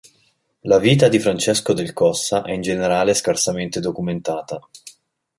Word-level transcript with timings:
La 0.61 0.79
vita 0.79 1.07
di 1.07 1.19
Francesco 1.19 1.73
del 1.73 1.93
Cossa 1.93 2.41
è 2.41 2.51
in 2.53 2.61
generale 2.61 3.13
scarsamente 3.13 3.79
documentata. 3.79 4.59